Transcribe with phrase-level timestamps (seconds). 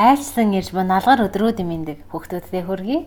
[0.00, 3.00] айлсан ирж ба налгар өдрүүд миндэг хүүхдүүдтэй хүргэе.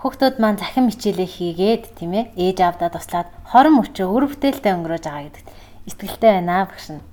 [0.00, 5.04] Хүүхдүүд маань захин хичээлээ хийгээд тийм ээ ээж авдаа туслаад хорон мөчөө өр бүтээлтэй өнгөрөөж
[5.04, 5.48] байгаа гэдэгт
[5.84, 7.04] итгэлтэй байна багш нь.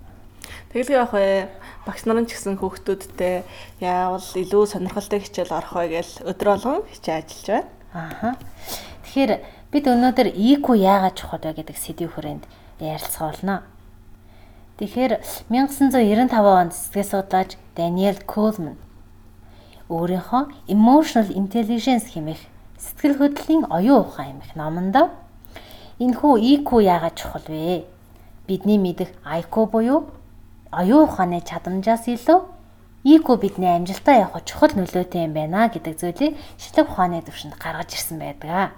[0.72, 1.52] Тэгэлгүй явах вэ?
[1.84, 3.36] Багш нарын ч гэсэн хүүхдүүдтэй
[3.84, 7.68] яавал илүү сонирхолтой хичээл орох вэ гэж өдөр болгон хичээ ажиллаж байна.
[7.92, 8.30] Ааха.
[9.04, 9.32] Тэгэхээр
[9.76, 12.44] бид өнөөдөр IQ яагаад чухал вэ гэдэг сэдвийн хүрээнд
[12.80, 13.68] ярилцгаулна.
[14.80, 15.14] Тэгэхээр
[15.52, 18.80] 1995 онд сэтгэл судлаач Daniel Goleman
[19.92, 22.42] өөрийнхөө Emotional Intelligence хэмээх
[22.80, 24.96] сэтгэл хөдлөлийн оюун ухаан хэмээх номонд
[26.00, 27.86] энэхүү IQ яагаад чухал вэ?
[28.48, 30.10] Бидний мэдих IQ буюу
[30.72, 32.40] оюун ухааны чадамжаас илүү
[33.04, 38.18] IQ бидний амжилтаа явах чухал нөлөөтэй юм байна гэдэг зүйлийг шилэг ухааны төвшөнд гаргаж ирсэн
[38.18, 38.74] байдаг.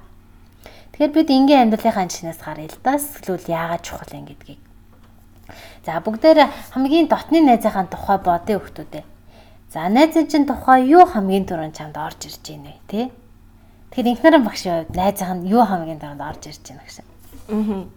[0.98, 4.60] Тэгэхээр бид энгийн амьдралынхаа жишнээс харъя л да сэтгэлүүл яагаад чухал юм гэдгийг.
[5.86, 9.13] За бүгдээр хамгийн дотны найзынхаа тухай бодъё хүмүүстээ.
[9.74, 13.02] За найзын чинь тухай юу хамгийн түрүүнд чамд орж ирж байна вэ те?
[13.90, 17.06] Тэгэхээр инхнэрэн багшийн хувьд найзынх нь юу хамгийн түрүүнд орж ирж байна гэсэн.
[17.50, 17.90] Аа.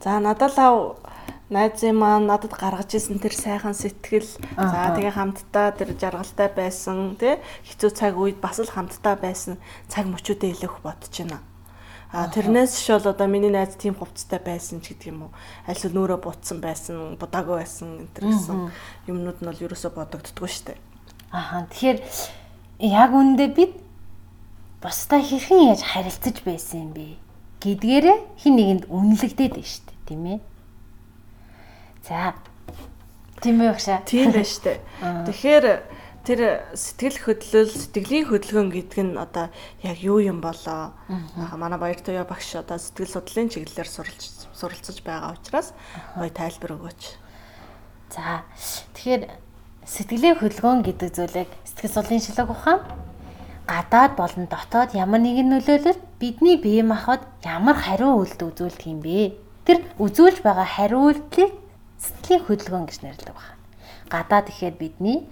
[0.00, 1.04] За надад лав
[1.52, 4.24] найзын маань надад гаргаж исэн тэр сайхан сэтгэл
[4.56, 7.36] за тэгээ хамтдаа тэр жаргалтай байсан тий
[7.68, 11.44] хэцүү цаг үед бас л хамтдаа байсан цаг мөчүүдэд илүүх бодож байна.
[12.08, 15.32] А тэрнээс ш бол одоо миний найз тийм хувцастай байсан ч гэдэг юм уу.
[15.68, 18.56] Аль нөөрэ буцсан байсан, будаагүй байсан энэ төр гэсэн
[19.12, 20.80] юмнууд нь бол ерөөсө бодогддгоо штэ.
[21.32, 21.98] Аа тэгэхээр
[22.88, 23.72] яг үндэ бид
[24.80, 27.06] бусдаа хэрхэн яаж харилцаж байсан юм бэ
[27.60, 30.40] гэдгээрээ хин нэгэнд үнэлэгдээд байна шүү дээ тийм ээ.
[32.06, 32.34] За
[33.42, 33.98] тийм ээ багшаа.
[34.06, 34.78] Тийм байна шүү дээ.
[35.26, 35.66] Тэгэхээр
[36.22, 36.40] тэр
[36.78, 39.50] сэтгэл хөдлөл, сэтгэлийн хөдөлгөөн гэдэг нь одоо
[39.82, 40.94] яг юу юм болоо.
[41.58, 44.22] Манай баяр туяа багш одоо сэтгэл судлалын чиглэлээр суралж
[44.54, 45.74] суралцж байгаа учраас
[46.14, 47.02] гоё тайлбар өгөөч.
[48.14, 48.46] За
[48.94, 49.47] тэгэхээр
[49.88, 52.80] Сэтгэлийн хөдөлгөөн гэдэг зүйлийг сэтгэл судлалын шилэг ухаан
[53.64, 59.40] гадаад болон дотоод ямар нэгэн нөлөөлөлд бидний бие махбод ямар хариу үйлдэл үзүүлдэг юм бэ?
[59.64, 61.52] Тэр үзүүлж байгаа хариу үйлдлийг
[62.04, 63.56] сэтгэлийн хөдөлгөөн гэж нэрлэдэг байна.
[64.12, 65.24] Гадаад ихэд бидний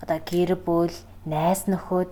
[0.00, 0.94] одоо гэр бүл,
[1.28, 2.08] найз нөхөд,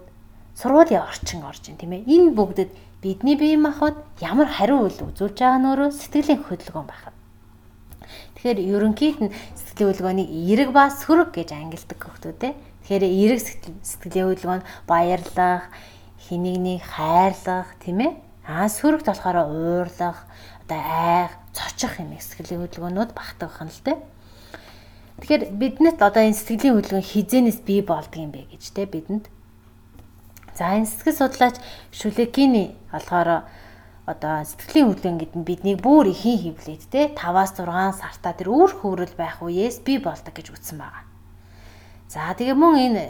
[0.53, 2.05] сургуулийн орчин орж ин тийм ээ.
[2.05, 2.71] Энэ бүгдэд
[3.01, 7.16] бидний бие махбод ямар хариу үйлдэл үзүүлж байгаа нөрөө сэтгэлийн хөдөлгөөн байна.
[8.37, 12.53] Тэгэхээр ерөнхийд нь сэтгэлийн хөдөлгөөнийг эерэг ба сөрөг гэж ангилдаг хөхтүүдээ.
[12.85, 13.41] Тэгэхээр эерэг
[13.81, 15.73] сэтгэлийн хөдөлгөөнд баярлах,
[16.21, 18.13] хэнийг нэг хайрлах, тийм ээ?
[18.45, 20.29] Аа сөрөгт болохоор уурлах,
[20.69, 23.99] одоо айх, цочих юм сэтгэлийн хөдөлгөөнүүд багтдаг байна л дээ.
[25.17, 29.33] Тэгэхээр биднэт одоо энэ сэтгэлийн хөдөлгөөн хизэнээс бий болдго юм бэ гэж те бидэнд.
[30.53, 31.57] За энэ сэтгэл судлаач
[31.89, 33.49] Шүлекини болохоор
[34.06, 38.71] одоо сэтгэлийн хөдөлгөөн гэдэг нь биднийг бүр ихийн хөвлөд те 5-аас 6 сартаа тэр үр
[38.71, 41.03] хөврөл байх үеэс бий болдог гэж үтсэн байгаа.
[42.06, 43.03] За тэгээ мөн энэ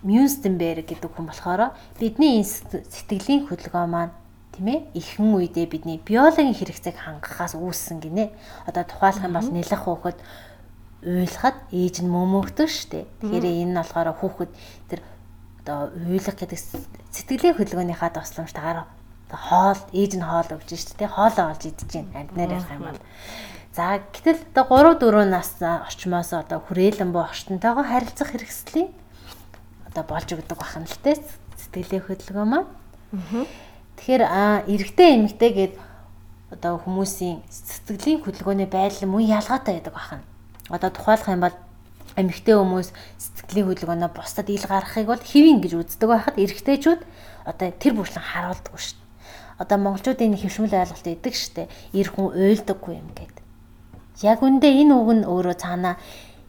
[0.00, 4.16] Мюнстенберг гэдэг хүн болохоор бидний сэтгэлийн хөдөлгөөн маань
[4.56, 8.32] тийм ээ ихэнх үедээ бидний биологийн хэрэгцээг хангахаас үүссэн гинэ.
[8.64, 10.18] Одоо тухайлах юм бол нэлэх хөөхд
[11.04, 13.04] уйлахад ээж нь мөмөгдөг штэ.
[13.20, 14.52] Тэгэхээр энэ нь болохоор хүүхэд
[14.88, 15.00] тэр
[15.68, 16.58] одоо уйлах гэдэг
[17.12, 18.88] сэтгэлийн хөдөлгөөнийхаа тусламжтайгаар
[19.36, 22.26] хоол ээж нь хоол өгч шүү дээ хоолоо олж идэж байна.
[22.26, 23.02] Амтнаар ярих юм бол.
[23.70, 28.90] За гэтэл одоо 3 4 нас орчмоос одоо хүрээлэн боо орчтойгоо харилцах хэрэгслийн
[29.86, 31.22] одоо болж өгдөг бахан л дээ
[31.54, 32.70] сэтгэлийн хөдөлгөөн маань.
[33.98, 34.22] Тэгэхээр
[34.66, 35.74] эрэгтэй эмэгтэй гээд
[36.50, 40.20] одоо хүмүүсийн сэтгэлийн хөдөлгөөний байдал мөн ялгаатай байдаг бахан
[40.66, 41.56] одоо тухайлах юм бол
[42.18, 42.88] эмэгтэй хүмүүс
[43.22, 47.00] сэтгэлийн хөдөлгөөнөө бусдад ил гаргахыг бол хэвэн гэж үздэг байхад эрэгтэйчүүд
[47.46, 48.98] одоо тэр бүрлэн харуулдаг шүү
[49.60, 51.68] одоо монголчуудын хөвшмөл ойлголт идэг штэ.
[51.92, 53.36] Ир хүн уйлдаггүй юм гээд.
[54.24, 56.00] Яг үндэ энэ үг нь өөрөө цаанаа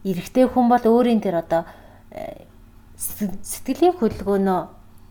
[0.07, 1.67] эрэгтэй хүн бол өөрийн тэр одоо
[2.16, 2.47] э,
[2.96, 4.59] сэтгэлийн хөдөлгөөнөө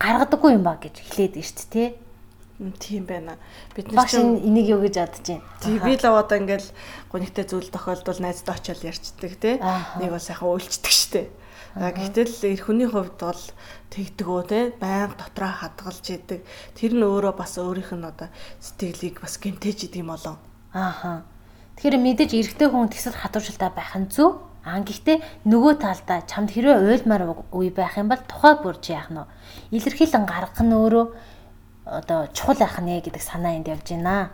[0.01, 1.89] гаргадаггүй юм ба гэж хэлээд штэ тий.
[2.81, 3.37] Тийм байна.
[3.75, 5.45] Бид нар чинь энийг юу гэж бодож байна.
[5.61, 6.69] Тий би л одоо ингээл
[7.09, 9.57] гонигтай зүйл тохиолдвол найздаа очиод ярьцдаг тий.
[10.01, 11.29] Нэг бол сайхан уйлчдаг штэ.
[11.71, 13.43] Гэтэл эр хүний хувьд бол
[13.95, 16.43] тэгдэгөө те байнга дотроо хадгалж идэг.
[16.75, 18.27] Тэр нь өөрөө бас өөрийнх нь одоо
[18.59, 20.35] сэтгэлийг бас гэмтэж идэг юм болоо.
[20.75, 21.23] Ааха.
[21.79, 24.43] Тэгэхээр мэдээж эрэгтэй хүн тэгсэл хатууршилтай байх нь зөв.
[24.67, 27.23] Аа гэхдээ нөгөө талдаа чамд хэрвээ уйлмаар
[27.55, 29.23] үе байх юм бол тухай бүрж яах нь
[29.71, 31.05] илэрхийлэн гаргах нь өөрөө
[31.87, 34.29] одоо чухал ах нэ гэдэг санаа энд явж байна.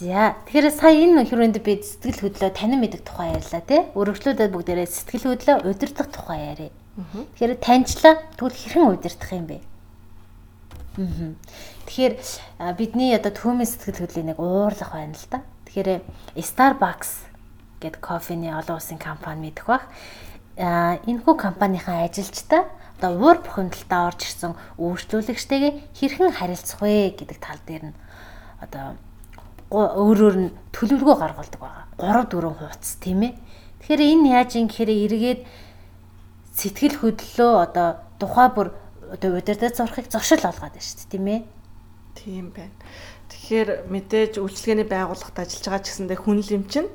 [0.00, 3.84] За тэгэхээр сая энэ хүрээнд би сэтгэл хөдлөө танин мэддэг тухай ярьлаа тий.
[3.92, 6.72] Өргөжлүүдэд бүгдээрээ сэтгэл хөдлөө удирдах тухай яриа.
[7.36, 9.60] Тэгэхээр таньчлаа тэгвэл хэрхэн удирдах юм бэ?
[11.84, 12.14] Тэгэхээр
[12.80, 15.44] бидний одоо төвийн сэтгэл хөдлөлийн нэг уурлах байна л да.
[15.68, 16.00] Тэгэхээр
[16.32, 17.28] Starbucks
[17.84, 19.84] гэдэг кофений олон улсын компани мэдэх бах.
[20.56, 27.36] А энэ хүү компанийн ажилчдаа одоо уур бухимдалтаа орж ирсэн үйлчлүүлэгчтэйгээ хэрхэн харилцах вэ гэдэг
[27.36, 27.96] тал дээр нь
[28.64, 28.96] одоо
[29.70, 31.84] өөрөөр нь төлөвлөгөө гаргадаг байгаа.
[31.98, 33.32] 3 4 хуудас тийм ээ.
[33.80, 35.40] Тэгэхээр энэ яаж юм гэхээр эргээд
[36.58, 37.88] сэтгэл хөдлөлөө одоо
[38.18, 38.68] тухай бүр
[39.14, 41.40] одоо удирдах зурхыг зуршил олгоод байна шүү дээ тийм ээ.
[42.18, 42.76] Тийм байна.
[43.30, 46.90] Тэгэхээр мэдээж үйлчлэгээний байгууллагад ажиллаж байгаа ч гэсэндээ хүн лим чинь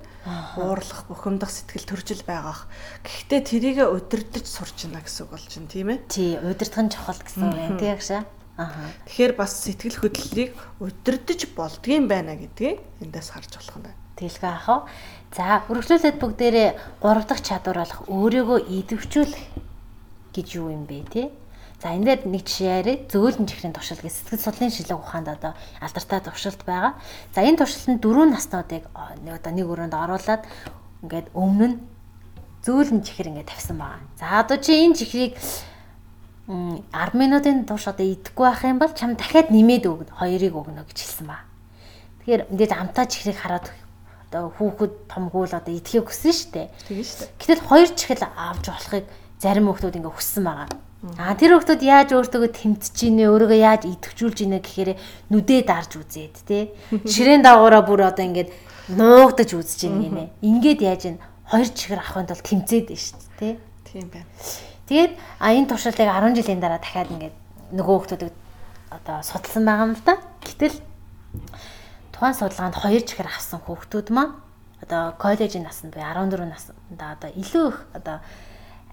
[0.58, 2.68] уурлах, бухимдах сэтгэл төржил байгаах.
[3.06, 6.00] Гэхдээ тэрийг удирдах сурч байна гэсэн үг болж байна тийм ээ.
[6.10, 8.22] Тий, удирдах нь чухал гэсэн үг байна тийм агшаа.
[8.56, 14.00] Тэгэхээр бас сэтгэл хөдлөлийг удирдах болдгийм байна гэдгийг эндээс харж болох нь байна.
[14.16, 14.88] Тэлгээ ах.
[15.36, 16.70] За, өргөжлүүлээд бүгдээрээ
[17.04, 19.44] гурав дахь чадвар болох өөрийгөө идэвхжүүлэх
[20.32, 21.24] гэж юу юм бэ те?
[21.84, 25.52] За энэ дээр нэг жишээ яриа зөөлөн чихрийн туршил гэж сэтгэл судлалын шилэг ухаанд одоо
[25.84, 26.96] алдартай туршилт байгаа.
[27.36, 30.48] За энэ туршилтанд дөрвөн наснуудыг одоо нэг өрөөнд оруулаад
[31.04, 31.78] ингээд өмнө нь
[32.64, 34.02] зөөлөн чихэр ингээд тавьсан байгаа.
[34.16, 35.36] За одоо чи энэ чихрийг
[36.48, 40.98] 10 минутын турш одоо идэхгүй байх юм бол чам дахиад нэмээд өгнө хоёрыг өгнө гэж
[41.02, 41.42] хэлсэн ба.
[42.22, 43.74] Тэгэхээр ингээд амтаа чихрийг хараад
[44.30, 46.70] одоо хүүхэд томгуул одоо идэхийг хүсэн.
[46.86, 47.34] Тэгээ шүү дээ.
[47.42, 49.06] Гэтэл хоёр чихэл авч болохыг
[49.42, 50.70] зарим хүмүүс ингээд хүссэн байгаа.
[51.18, 54.90] Аа тэр хүмүүс яаж өөртөө тэмцэж ийнэ өөрийгөө яаж идэвхжүүлж ийнэ гэхээр
[55.30, 56.74] нүдээ дарж үзээд тий.
[57.14, 58.50] Ширээн дагуура бүр одоо ингээд
[58.90, 60.34] нуугдаж үзэж ийн гинэ.
[60.42, 63.54] Ингээд яаж ин хоёр чихэр авахын тулд тэмцээд байна дээ тий.
[63.86, 64.30] Тийм байна.
[64.86, 67.36] Тэгээд а энэ туршилтыг 10 жилийн дараа дахиад ингээд
[67.74, 68.34] нөгөө хүмүүсийг
[68.94, 70.16] одоо судалсан байгаа юм л да.
[70.46, 70.78] Гэтэл
[72.14, 74.38] тухайн судалгаанд хоёр чихэр авсан хүүхдүүд маань
[74.86, 78.18] одоо коллежийн наснд буюу 14 наснда одоо илүү их одоо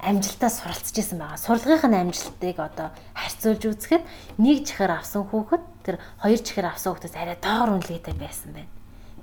[0.03, 1.39] амжилтаа суралцж исэн байгаа.
[1.39, 4.03] Сурлагынх нь амжилтыг одоо харьцуулж үзэхэд
[4.43, 8.73] нэг чихэр авсан хүүхэд тэр хоёр чихэр авсан хүүхдээс арай доор үнэлгээтэй байсан байна.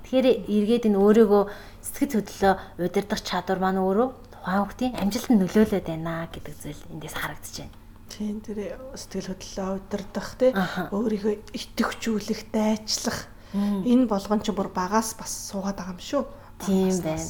[0.06, 1.42] Тэгэхээр эргээд энэ өөрийгөө
[1.84, 4.08] сэтгэл хөдлөлөө удирдах чадвар маань өөрөө
[4.40, 7.76] тухайн хүүхдийн амжилтанд нөлөөлөд байна гэдэг зүйл эндээс харагдаж байна.
[8.08, 8.58] Тийм тэр
[8.96, 15.94] сэтгэл хөдлөлөө удирдах тий өөрийгөө итгэвчүүлэх, дайчлах энэ болгон ч бүр багаас бас суугаад байгаа
[15.94, 16.24] юм шүү.
[16.64, 17.28] Тийм байна.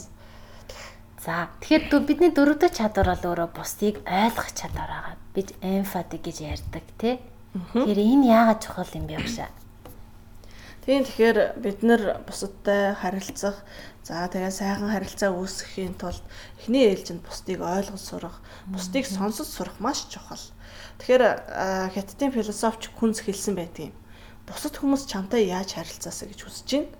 [1.21, 5.17] За тэгэхээр бидний дөрөвдөг чадвар бол өөрөө бусдыг ойлгох чадвар байгаа.
[5.37, 7.21] Бид эмфати гэж ярьдаг тий.
[7.77, 9.53] Тэгэхээр энэ яагаад чухал юм бэ багшаа?
[10.81, 13.65] Тийм тэгэхээр бид нар бусадтай харилцах
[14.11, 16.25] За тэгээ сайхан харилцаа үүсгэхийн тулд
[16.59, 20.41] эхний ээлжинд бусдыг ойлгож сурах, бусдыг сонсож сурах маш чухал.
[20.99, 21.23] Тэгэхээр
[21.95, 23.95] хятадын философч Күнз хэлсэн байдгийн.
[24.51, 26.91] Бусад хүмүүс чамтай яаж харилцаасаа гэж хүсэж байна.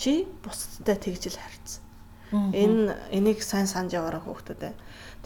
[0.00, 1.84] Чи бусдтай тэгжил харьц.
[2.32, 4.72] Энэ энийг сайн санаж яваарай хүүхдүүдээ.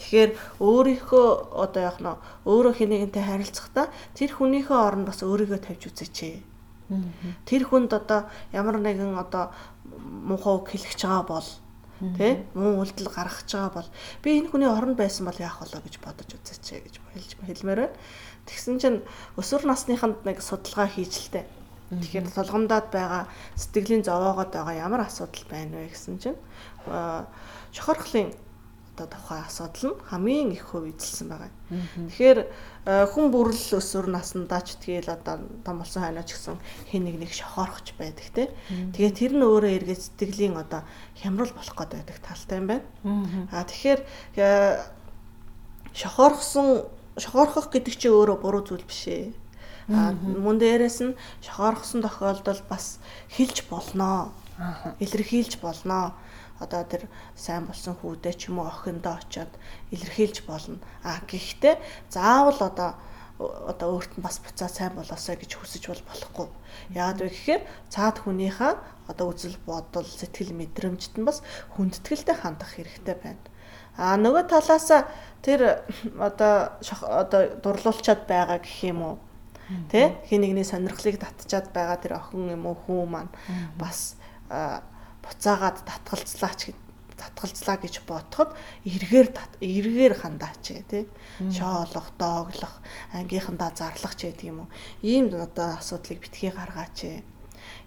[0.02, 1.26] Тэгэхээр өөрийнхөө
[1.62, 2.10] одоо яг нь
[2.48, 3.86] өөрөө хэнийгэнтэй харилцахдаа
[4.18, 6.18] тэр хүнийхээ оронд бас өөрийгөө тавьж үзээч.
[7.46, 9.54] Тэр хүнд одоо ямар нэгэн одоо
[9.94, 11.48] муухай үг хэлэх байгаа бол
[12.00, 13.88] тий муу үйлдэл гаргах байгаа бол
[14.24, 17.96] би энэ хүний оронд байсан бол яах болоо гэж бодож үзээч гэж хэлж хэлмээр байна.
[18.48, 18.98] Тэгсэн чинь
[19.36, 21.46] өсвөр насныханд нэг судалгаа хийж л тээ.
[21.90, 23.28] Тэгэхээр тулгамдаад байгаа
[23.58, 26.38] сэтгэлийн зовоогоод байгаа ямар асуудал байна вэ гэсэн чинь
[27.74, 28.32] шохорхлын
[29.00, 31.52] одоо тухайн асуудал нь хамгийн их хувь эзэлсэн байгаа.
[31.96, 32.38] Тэгэхээр
[32.84, 36.60] э, хүн бүрл өсвөр наснда ч тэгэл одоо том болсон хойно ч гэсэн
[36.92, 38.52] хэн нэг нэг шохоорхож байдаг те.
[38.92, 40.84] Тэгээд тэр нь өөрөө эргээд сэтгэлийн одоо
[41.16, 42.84] хямрал болох гээд байдаг талтай юм байна.
[43.48, 44.00] Аа тэгэхээр
[44.36, 44.84] э,
[45.96, 46.84] шохоорхсон
[47.16, 49.32] шохоорхох гэдэг чинь өөрөө буруу зүйл биш ээ.
[49.90, 53.00] А мөн дээрэс нь шохоорхсон тохиолдолд бас
[53.32, 54.30] хилж болноо.
[55.00, 56.12] Илэрхийлж болноо
[56.60, 59.50] одоо тэр сайн болсон хүүдээ ч юм уу охиндоо очиод
[59.90, 60.78] илэрхийлж болно.
[61.02, 61.80] А гэхдээ
[62.12, 63.00] заавал одоо
[63.40, 66.48] одоо өөрт нь бас буцаа сайн болоосоо гэж хүсэж бол болохгүй.
[66.92, 68.74] Яагаад вэ гэхээр цаад хүнийхээ
[69.08, 71.40] одоо үзэл бодол, сэтгэл мэдрэмжт нь бас
[71.72, 73.40] хүндэтгэлтэй хандах хэрэгтэй байна.
[73.96, 74.92] А нөгөө талаас
[75.40, 75.80] тэр
[76.20, 79.16] одоо одоо дурлуулчаад байгаа гэх юм уу?
[79.88, 83.32] Тэ хин нэгний сонирхлыг татчаад байгаа тэр охин юм уу хүү маань
[83.78, 84.20] бас
[85.24, 86.60] буцаагаад татгалзлаач
[87.20, 88.50] татгалзлаа гэж бодоход
[88.84, 89.28] эргээр
[89.60, 91.04] эргээр хандаач тий
[91.52, 92.74] шоолох дооглох
[93.12, 94.68] ангийнхандаа зарлах ч гэдэг юм уу
[95.04, 97.20] ийм одоо асуудлыг битгий гаргаач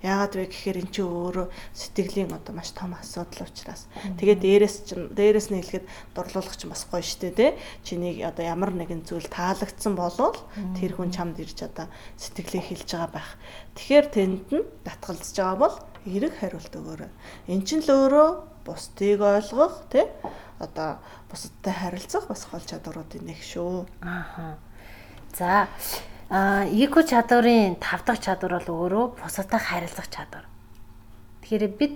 [0.03, 3.87] Яагаад вэ гэхээр эн чинь өөрөө сэтгэлийн одоо маш том асуудал учраас.
[4.19, 7.51] Тэгээд дээрэс чинь дээрэс нь хэлэхэд дурлуулагч бас гоё штэ тий.
[7.87, 10.35] Чинийг одоо ямар нэгэн зүйл таалагдсан болвол
[10.75, 11.87] тэр хүн чамд ирж одоо
[12.19, 13.29] сэтгэлээ хэлж байгаа байх.
[13.79, 15.75] Тэгэхээр тэнд нь татгалзаж байгаа бол
[16.05, 17.11] эрэг хариулт өгөөрэй.
[17.47, 18.29] Эн чинь л өөрөө
[18.65, 20.07] бусдыг ойлгох тий
[20.59, 23.87] одоо бусадтай харилцах бас гол чадваруудын нэг шүү.
[24.01, 24.57] Ааха.
[25.35, 25.67] За
[26.29, 30.45] а эко чадварын 5 дахь чадвар бол өөрөө бусадтай харилцах чадвар.
[31.41, 31.95] Тэгэхээр бид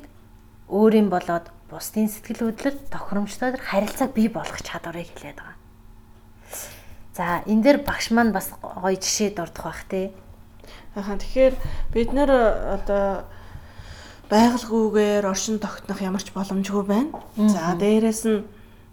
[0.68, 5.58] өөрийн болоод бусдын сэтгэл хөдлөл тохиромжтой харилцааг бий болгох чадварыг хэлээд байгаа.
[7.16, 10.12] За энэ дээр багш маань бас гоё жишээ дурдах бах тий.
[10.96, 11.56] Ахаа тэгэхээр
[11.94, 12.30] бид нэр
[12.78, 13.26] одоо
[14.32, 17.16] байгальгүйгээр оршин тогтнох ямар ч боломжгүй байна.
[17.36, 18.46] За дээрэс нь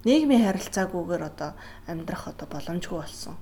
[0.07, 1.51] нийгмийн харилцаагүйгээр одоо
[1.87, 3.35] амьдрах одоо боломжгүй болсон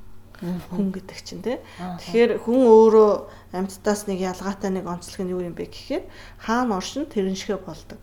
[0.44, 1.58] хүн гэдэг чинь тий.
[1.80, 3.12] Тэгэхээр хүн өөрөө
[3.56, 6.04] амьтдаас нэг ялгаатай нэг онцлог нь юу юм бэ гэхээр
[6.44, 8.00] хаана оршин тэрэн шигэ болдог.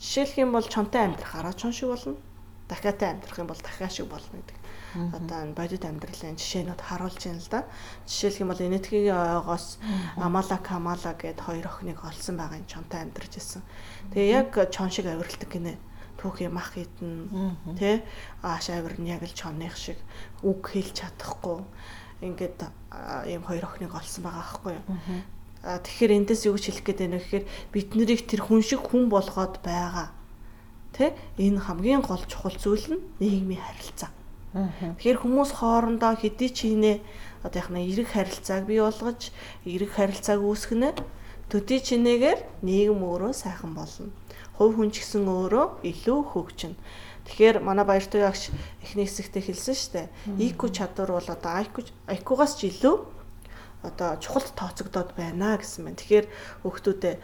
[0.00, 2.18] Жишээлх юм бол чонтой амьдрах араа чон шиг болно.
[2.66, 4.56] Дахиатай амьдрах юм бол дахиа шиг болно гэдэг.
[5.14, 7.60] Одоо энэ бодит амьдралын жишээнүүд харуулж байна л да.
[8.06, 9.78] Жишээлх юм бол энэтхгийн ойгоос
[10.16, 13.62] Амала Камала гэд хоёр охиныг олсон байгаа юм чонтой амьдарч исэн.
[14.12, 15.78] Тэгээ яг чон шиг авиралдаг гинэ
[16.18, 18.02] түүхий мах идэн тэ
[18.42, 19.98] ааш авир нь яг л чонных шиг
[20.42, 21.62] үг хэлж чадахгүй
[22.26, 22.58] ингээд
[23.30, 24.86] ийм хоёр охиныг олсон байгаа аахгүй юу.
[25.62, 29.06] Тэгэхээр эндээс юу гэж хэлэх гээд байна вэ гэхээр бид нарыг тэр хүн шиг хүн
[29.06, 30.10] болгоод байгаа.
[30.90, 34.10] Тэ энэ хамгийн гол чухал зүйл нь нийгмийн харилцаа.
[34.54, 37.04] Тэгэхээр хүмүүс хоорондоо хэдий ч хийнэ
[37.44, 39.30] одоо яхна эрэг харилцааг бий болгож
[39.68, 40.90] эрэг харилцааг үүсгэнэ
[41.52, 44.08] төдий чинээгээр нийгэм өөрөө сайхан болно
[44.58, 46.74] хувь хүн ч гэсэн өөрөө илүү хөгжинэ.
[47.30, 48.50] Тэгэхээр манай баяртай агш
[48.82, 50.06] эхний хэсэгтээ хэлсэн шүү дээ.
[50.50, 52.96] IQ чадвар бол одоо IQ IQ-гаас ч илүү
[53.86, 55.94] одоо чухалд тооцогдоод байна гэсэн мэн.
[55.94, 56.26] Тэгэхээр
[56.66, 57.14] хүүхдүүдээ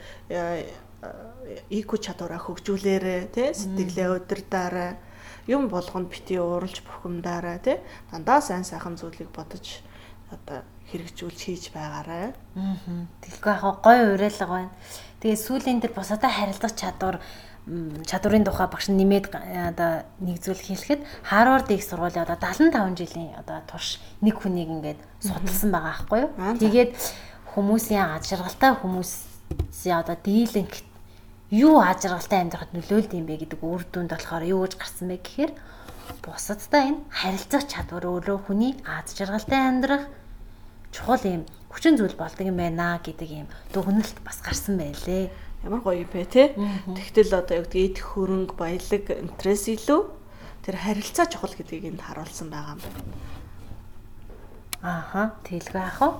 [1.75, 4.95] IQ чадвараа хөгжүүлээрэ тий сэтгэлээ удирдаарай.
[5.47, 7.77] Юм болгонд бити ууралж бухимдаарай тий.
[8.11, 9.83] Дандаа сайн сайхан зүйлийг бодож
[10.31, 12.33] одоо хэрэгжүүлж хийж байгаарай.
[12.57, 13.07] Аа.
[13.21, 14.73] Тэгэхгүй яг гой уриалга байна.
[15.21, 17.21] Тэгээ сүүлийн дээр бусадаа харилцах чадвар
[18.05, 21.01] чадварын тухай багш нэмээд одоо нэг зүйл хэлэхэд
[21.33, 26.33] Harvard их сургуулийн одоо 75 жилийн одоо турш нэг хүнийг ингээд судалсан байгаа аахгүй юу.
[26.61, 26.93] Тэгээд
[27.57, 30.77] хүмүүсийн аз жаргалтай хүмүүсийн одоо дийлэнх
[31.55, 35.23] юу аз жаргалтай амьдрахад нөлөөлд юм бэ гэдэг үр дүнд болохоор юу гэж гарсан бэ
[35.23, 35.53] гэхээр
[36.27, 40.11] бусадтай энэ харилцах чадвар өөрөө хүний аз жаргалтай амьдрах
[40.91, 45.31] чухал юм хүчин зүйл болдог юм байна гэдэг юм дүгнэлт бас гарсан байлээ.
[45.63, 46.59] Ямар гоё юм бэ те.
[46.91, 50.01] Тэгтэл одоо яг эд хөрөнгө баялаг интерес илүү
[50.67, 53.15] тэр харилцаа чухал гэдгийг энд харуулсан байгаа юм байна.
[54.85, 56.15] Ааха, тэлгүй ах уу.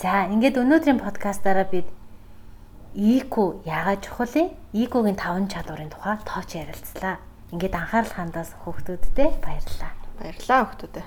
[0.00, 1.84] За, ингээд өнөөдрийн подкастаараа бид
[2.96, 4.48] ИК яагаад чухал юм?
[4.72, 7.20] ИК-гийн таван чадварын тухай тооч ярилцлаа.
[7.52, 9.92] Ингээд анхаарал хандаас хүүхдүүдтэй баярлалаа.
[10.16, 11.06] Баярлалаа хүүхдүүдээ.